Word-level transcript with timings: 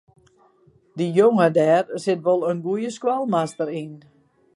Dy 0.97 1.05
jonge 1.17 1.47
dêr 1.57 1.85
sit 2.03 2.19
wol 2.25 2.41
in 2.49 2.59
goede 2.65 2.89
skoalmaster 2.97 3.67
yn. 3.81 3.93